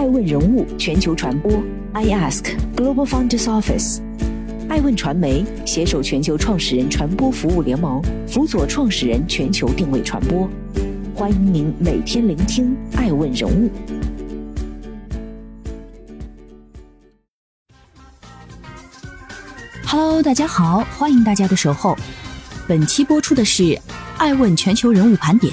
[0.00, 1.52] 爱问人物全球传播
[1.92, 4.00] ，I Ask Global Founders Office，
[4.66, 10.48] 爱问传媒携手全球创始人传播服务联盟，辅佐创始人全球定位传播。
[11.14, 13.70] 欢迎您每天聆听爱问人物。
[19.84, 21.94] Hello，大家好，欢迎大家的守候。
[22.66, 23.78] 本期播出的是
[24.16, 25.52] 爱问全球人物盘点。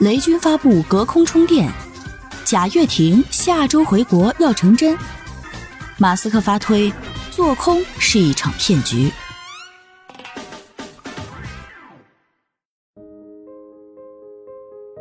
[0.00, 1.72] 雷军发布隔空充电，
[2.52, 4.94] 贾跃亭下周回国要成真。
[5.96, 6.92] 马斯克发推，
[7.30, 9.10] 做空是一场骗局。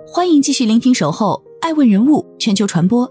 [0.08, 3.06] 欢迎继续聆听守候爱问人物全球传播，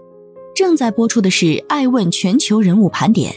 [0.55, 3.31] 正在播出的是爱问全球人物盘点。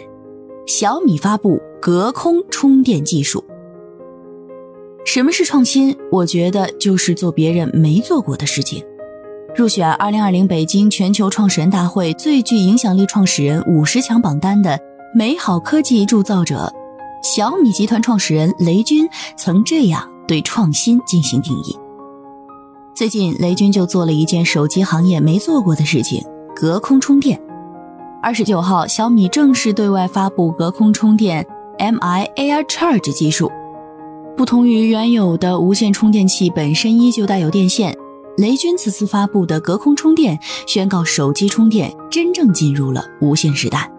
[0.66, 3.44] 小米发布隔空充电技术。
[5.04, 5.94] 什么是创新？
[6.10, 8.82] 我觉得就是做别人没做过的事情。
[9.56, 14.76] 入选二零二零北京全球创始人大会最具影响力创始人五十强榜单的
[15.14, 16.72] 美好科技铸造者
[17.22, 21.78] 小米集团创始人雷军，曾这样对创新进行定义。
[22.96, 26.20] 最近，雷军就做了一件手机行业没做过的事情——
[26.54, 27.40] 隔空充电。
[28.20, 31.46] 二十九号，小米正式对外发布隔空充电
[31.78, 33.50] Mi Air Charge 技术。
[34.36, 37.96] 不同于原有的无线充电器本身依旧带有电线，
[38.36, 43.90] 雷军此次发布的隔空充电宣告手机充电真正进入了无线时代。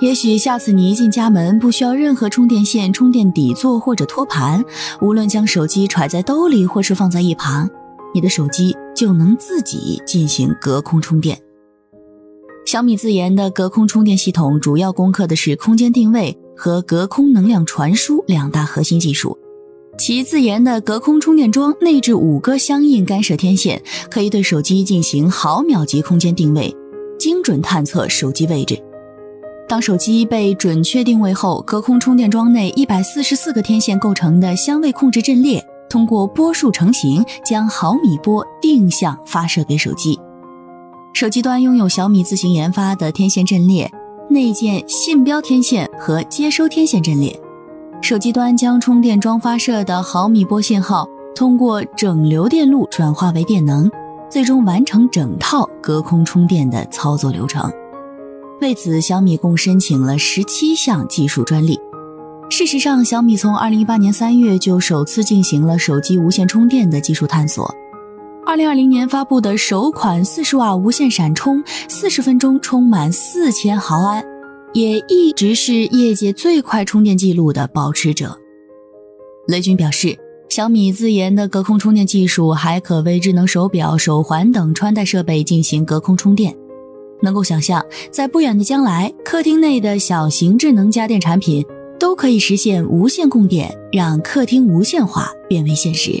[0.00, 4.64] 也许下次你一进家门，不需要任何充电线、充电底座或者托盘，
[5.00, 7.68] 无论将手机揣在兜里或是放在一旁，
[8.14, 11.38] 你的手机就能自己进行隔空充电。
[12.66, 16.38] 小米自研的隔空充电系统主要攻克的是空间定位。
[16.56, 19.36] 和隔空能量传输两大核心技术，
[19.96, 26.74] 其自研的隔空充电桩内置五个相应干涉天线，可以对手机进行毫秒级空间定位，
[27.18, 28.78] 精准探测手机位置。
[29.68, 40.18] 当手机被准确定位后，隔空充电桩内一百四十四个天线构成的相位控制阵列，通过波束成型，将毫米波定向发射给手机。
[41.14, 43.90] 手机端拥有小米自行研发的天线阵列。
[44.30, 47.38] 内建信标天线和接收天线阵列，
[48.04, 53.90] 手机端将充电桩发射的毫米波信号通过整流电路转化为电能，
[54.28, 57.72] 最终完成整套隔空充电的操作流程。
[58.60, 61.80] 为此，小米共申请了十七项技术专利。
[62.50, 67.74] 事实上，小米从二零一八年三月就首次进行了手机无线充电的技术探索。
[68.44, 74.22] 二零二零年发布的首款四十瓦无线闪充，四十分钟充满四千毫安，
[74.74, 78.36] 也一直是业界最快充电记录的保持者。
[79.46, 80.18] 雷军表示，
[80.48, 86.54] 小米自研的隔空充电技术还可为智能手表、手环等穿戴设备进行隔空充电。
[87.22, 91.64] 能够想象，在不远的将来，客厅内的小型智能家电产品
[91.98, 96.12] 都可以实现无线供电，让客厅无线化变为现实。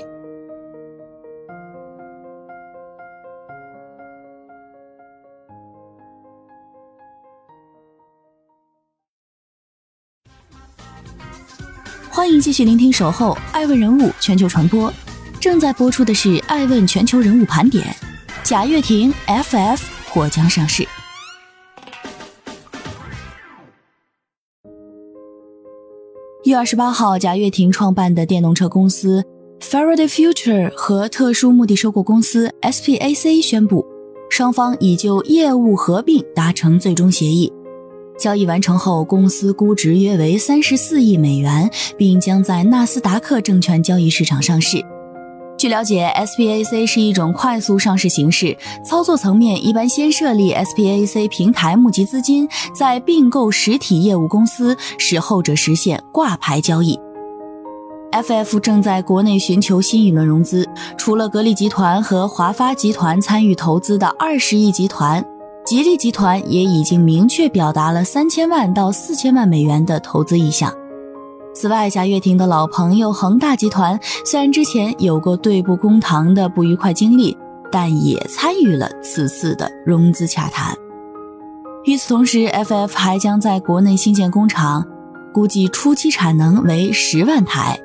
[12.14, 14.88] 欢迎继续聆听《守候爱问人物全球传播》，
[15.40, 17.84] 正在播出的是《爱问全球人物盘点》。
[18.44, 20.86] 贾跃亭 FF 或将上市。
[26.44, 29.24] 一月二十八号，贾跃亭创办的电动车公司
[29.58, 33.84] Faraday Future 和特殊目的收购公司 SPAC 宣布，
[34.30, 37.52] 双方已就业务合并达成最终协议。
[38.18, 44.84] 交易完成后，公司估值约为三十四亿美元，并将在纳斯达克证券交易市场上市。
[45.56, 56.98] 据了解，SPAC 是一种快速上市形式，操作层面一般先设立 SPAC 平台募集资金，再并购实体业务公司，使后者实现挂牌交易。
[58.12, 65.24] FF 正在国内寻求新一轮融资，除了格力集团和华发集团参与投资的二十亿集团。
[65.64, 70.70] 吉利集团也已经明确表达了三千万到四千万美元的投资意向。
[71.54, 77.34] 此外，贾跃亭的老朋友恒大集团虽然之前有过对簿公堂的不愉快经历，
[77.72, 80.76] 但也参与了此次的融资洽谈。
[81.84, 84.84] 与此同时，FF 还将在国内新建工厂，
[85.32, 87.80] 估计初期产能为十万台。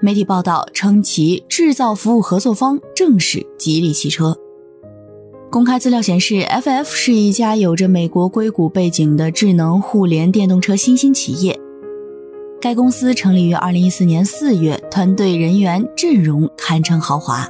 [0.00, 4.36] 媒体报道称，其制造服务合作方正是吉利汽车。
[5.52, 11.54] 公开资料显示，FF 是一家有着美国硅谷背景的智能互联电动车新兴企业。
[12.58, 17.46] 该公司成立于2014年4月，团队人员阵容堪称豪华。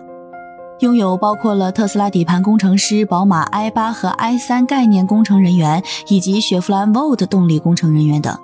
[0.81, 8.37] 拥有包括了特斯拉底盘工程师、宝马 i 八和 i 三概念工程人员，以及雪佛兰 Volt 动力工程人员等。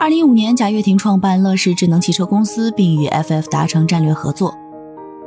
[0.00, 4.52] 二零一五年，贾跃亭创办乐视智能汽车公司，并与 FF 达成战略合作。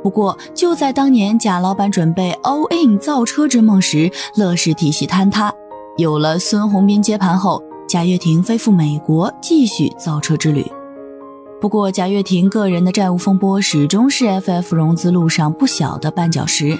[0.02, 5.52] 不过，就在当年贾老板准备 all in 造车之梦时，乐视体系坍塌，
[5.98, 10.64] 有了孙宏斌接盘后，贾跃亭飞赴美国继续造车之旅。
[11.60, 16.78] 不过，贾跃亭个人的债务风波始终是 FF 融资路上不小的绊脚石。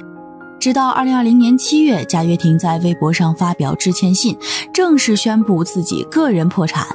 [0.59, 4.37] 直到二零二零年七月，贾跃亭在微博上发表致歉信，
[4.73, 6.87] 正式宣布自己个人破产，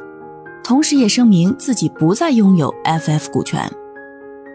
[0.63, 3.71] 同时也声明自己不再拥有 FF 股权。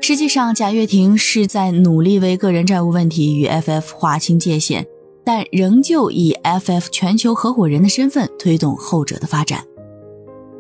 [0.03, 4.85] 实际上，贾跃亭是在努力为个人债务问题与 FF 划清界限，
[5.23, 9.63] 但仍旧以 FF 全球合伙人的身份推动后者的发展。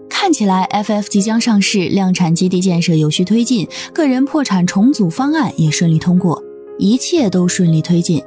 [0.08, 6.40] 看起来，FF 即将上市，量产基地建设有序推进，个人破产重组方案也顺利通过，
[6.78, 8.22] 一切都顺利推进。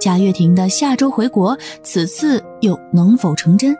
[0.00, 3.74] 贾跃亭的下周回国，此次又能否成真？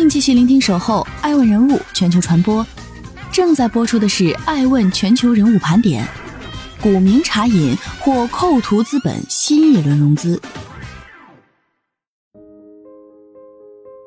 [0.00, 2.64] 欢迎继续聆听《守候爱问人物全球传播》，
[3.30, 6.02] 正在播出的是《爱问全球人物盘点》。
[6.82, 10.40] 古茗茶饮或扣图资本新一轮融资，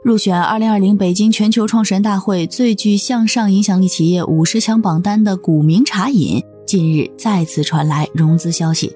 [0.04, 8.92] 入选二零二零北京全球创始人大会最具向上影响力企业五十强榜单的古茗茶饮，近日再次传来融资消息。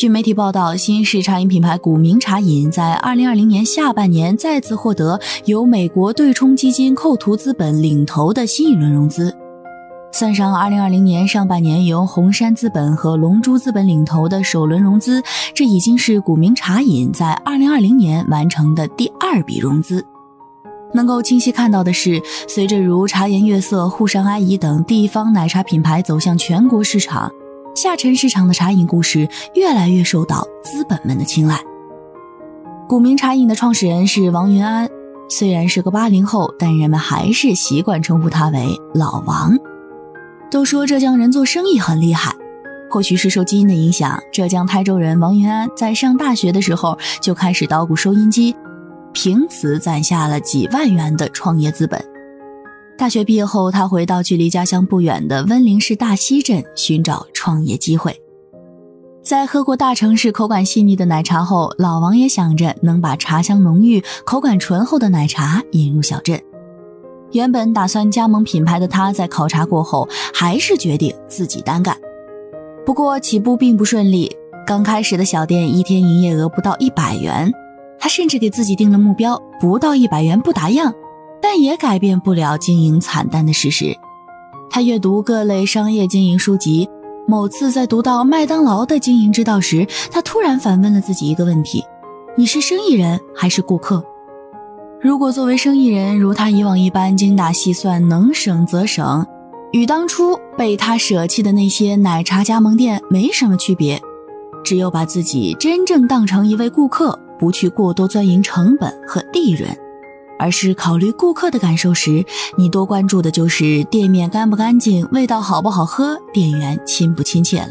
[0.00, 9.36] 据媒体报道，新式茶饮品牌古茗茶饮在二零二零年下半年再次获得由美国对冲基金扣图资本领投的新一轮融资。
[10.10, 15.22] 算上2020年上半年由红杉资本和龙珠资本领投的首轮融资，
[15.54, 20.02] 这已经是古茗茶饮在2020年完成的第二笔融资。
[20.94, 27.30] 能够清晰看到的是，随着如茶颜悦色、沪上阿姨等地方奶茶品牌走向全国市场，
[27.74, 31.58] 下沉市场的茶饮故事越来越受到资本们的青睐。
[32.88, 34.88] 古茗茶饮的创始人是王云安，
[35.28, 39.56] 虽然是个八零后，但人们还是习惯称呼他为老王。
[40.50, 42.34] 都说浙江人做生意很厉害，
[42.90, 48.54] 或许是受基因的影响，浙江台州人王云安在上大学的时候就开始捣鼓收音机，
[49.12, 52.04] 凭此攒下了几万元的创业资本。
[53.00, 58.14] 大学毕业后，他回到距离家乡不远的温岭市大溪镇寻找创业机会。
[59.22, 66.38] 在喝过大城市口感细腻的奶茶后，老王也想着能把茶香浓郁、口感醇厚的奶茶引入小镇。
[67.32, 71.96] 原本打算加盟品牌的他，在考察过后，还是决定自己单干。
[72.84, 74.30] 不过起步并不顺利，
[74.66, 77.50] 刚开始的小店一天营业额不到一百元，
[77.98, 80.92] 他甚至给自己定了目标，不到一百元不打烊。
[81.42, 83.96] 但也改变不了经营惨淡的事实。
[84.70, 86.88] 他阅读各类商业经营书籍，
[87.26, 91.84] 某次在读到麦当劳的经营之道时，他突然反问了自己一个问题：
[92.36, 94.04] 你是生意人还是顾客？
[95.00, 99.26] 如果作为生意人，如他以往一般精打细算，能省则省，
[99.72, 104.00] 与当初被他舍弃的那些奶茶加盟店没什么区别。
[104.62, 109.74] 只有把自己真正当成一位顾客，不去过多钻营成本和利润，
[110.40, 112.24] 而是考虑顾客的感受时，
[112.56, 117.68] 你多关注的就是店面干不干净，味道好不好喝，店员亲不亲切了。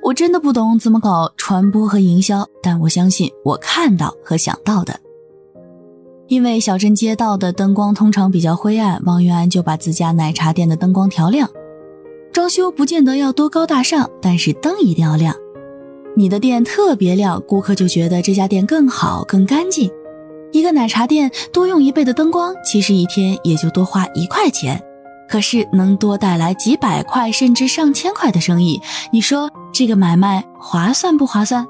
[0.00, 4.98] 我真的不懂怎么搞传播和营销，但我相信我看到和想到的。
[6.28, 11.50] 因为小镇街道的灯光通常比较灰暗，王云安就把自家奶茶店的灯光调亮。
[12.32, 15.34] 装修不见得要多高大上，但是灯一定要亮。
[16.16, 19.90] 你的店特别亮，顾客就觉得这家店更好、更干净。
[20.52, 24.82] 一个奶茶店多用一倍的灯光，其实一天也就多花一块钱，
[25.28, 28.80] 可是能多带来几百块甚至上千块的生意。
[29.12, 31.66] 你说这个买卖划算不划算？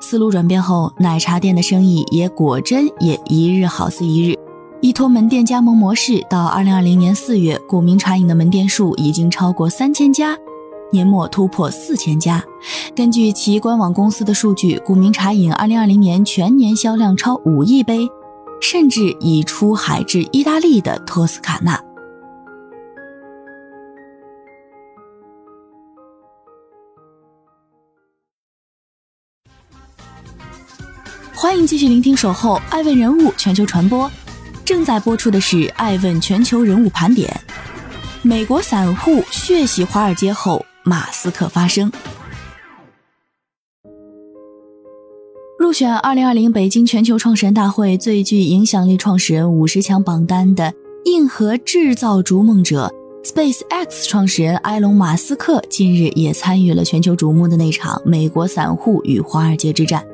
[0.00, 4.36] 思路转变后，奶茶店的生意也果真也一日好似一日。
[4.80, 10.36] 依托门店加盟模式，到二零二零年四月，古茗茶饮的门店数已经超过三千家，
[10.90, 12.42] 年末突破四千家。
[12.94, 18.06] 根据其官网公司的数据，古茗茶饮二零二零年全年销量超五亿杯，
[18.60, 21.82] 甚至已出海至意大利的托斯卡纳。
[31.34, 34.06] 欢迎继续聆听《守候爱问人物全球传播》，
[34.66, 37.40] 正在播出的是《爱问全球人物盘点》。
[38.20, 41.90] 美国散户血洗华尔街后，马斯克发声。
[45.72, 50.70] 入选2020北京全球创始人大会最具影响力创始人五十强榜单的
[51.06, 52.92] 硬核制造逐梦者
[53.24, 60.04] SpaceX 创始人埃隆·马斯克，近日也参与了全球瞩目的那场美国散户与华尔街之战。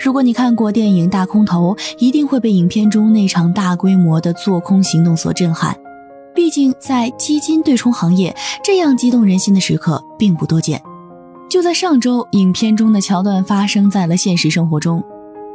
[0.00, 5.78] 如果你看过电影《大空头》，一定会被影片中那场大规模的做空行动所震撼。
[6.34, 10.82] 毕竟，在基金对冲行业，这样激动人心的时刻并不多见。
[11.52, 15.04] 就在上周，影片中的桥段发生在了现实生活中，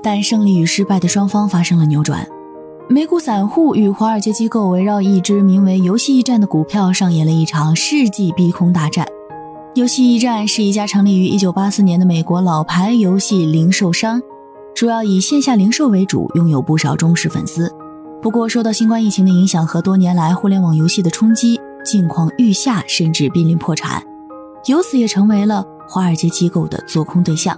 [0.04, 2.24] 但胜利与失败的双方发生了扭转。
[2.88, 9.08] 美股散户与华尔街机构围绕一只名为“游戏驿站”的股票上演了一场世纪逼空大战。
[9.74, 14.22] 游戏驿站是一家成立于1984年的美国老牌游戏零售商，
[14.76, 17.74] 主要以线下零售为主，拥有不少忠实粉丝。
[18.22, 24.04] 不过，受到新冠疫情的影响和多年来互联网游戏的冲击，境况愈下，甚至濒临破产，
[24.68, 25.66] 由此也成为了。
[25.88, 27.58] 华尔街机构的做空对象。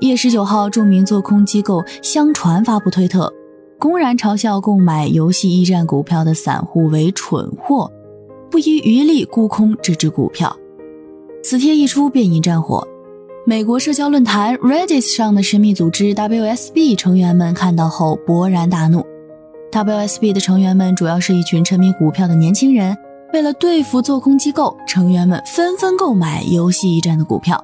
[0.00, 3.32] 一月十九号，著名做空机构相传发布推特，
[3.78, 7.90] 公然嘲笑购买游戏驿站股票的散户为蠢货，
[8.50, 10.54] 不遗余力沽空这只股票。
[11.42, 12.86] 此帖一出便引战火，
[13.46, 19.06] 美国社交论坛 Reddit 上的神秘组织 WSB 成员们看到后勃然大怒。
[19.70, 22.96] WSB 的成员们主要是一群沉迷股票的年轻人。
[23.32, 27.62] 为了对付做空机构，成员们纷纷购买游戏驿站的股票。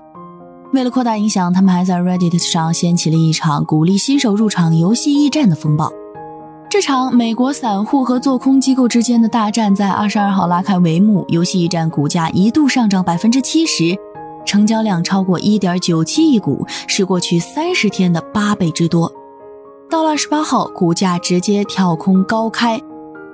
[0.73, 5.91] 为了扩大影响，他们还在 Reddit 上掀起了一场鼓励新手入场游戏驿站的风暴。
[6.69, 13.95] 这场美国散户和做空机构之间的大战在二十二号拉开帷幕，游戏驿站股价一度上涨百分之七十，
[14.47, 19.13] 成交量超过一点九七亿股，是过去三十天的八倍之多。
[19.91, 22.81] 到了二十八号，股价直接跳空高开。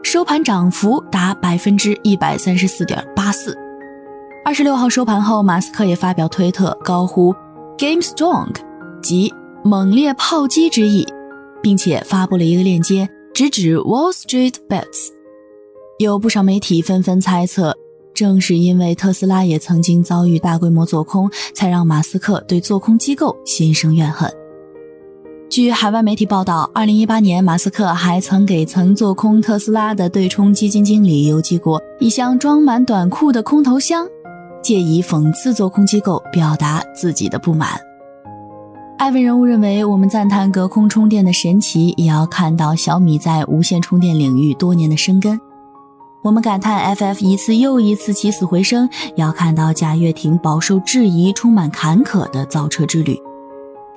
[0.02, 3.56] 收盘涨幅达百分之一百三十四点八四。
[4.44, 7.34] 二十六号收盘后，马斯克也发表推特，高呼
[7.76, 8.54] “Game Strong”，
[9.02, 11.06] 即猛烈炮击之意，
[11.62, 15.10] 并且发布了一个链接，直指 Wall Street Bets。
[15.98, 17.76] 有不少媒体纷纷猜测，
[18.14, 24.32] 正是因为特斯拉也曾经遭遇大规模做空，才让马斯克对做空机构心生怨恨。
[25.50, 34.06] 据海外媒体报道，二零一八年，马斯克还曾给曾做空特斯拉的对冲基金经理邮寄过一箱装满短裤的空投箱，
[34.62, 37.70] 借以讽刺做空机构，表达自己的不满。
[38.98, 45.38] 艾文人物认为，我们赞叹隔空充电的神奇，也要看到小米在无线充电领域多年的生根；
[46.22, 48.86] 我们感叹 FF 一次又一次起死回生，
[49.16, 53.18] 也要看到贾跃亭饱受质疑、充满坎坷的造车之旅。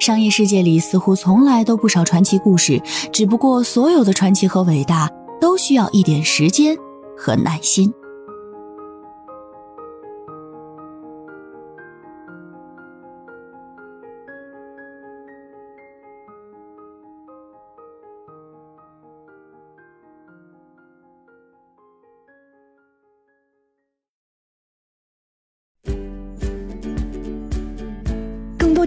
[0.01, 2.81] 商业世界里似乎从来都不少传奇故事，
[3.13, 5.07] 只不过所有的传奇和伟大
[5.39, 6.75] 都需要一点时间
[7.15, 7.93] 和耐心。